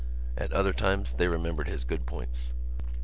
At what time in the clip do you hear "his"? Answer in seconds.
1.67-1.83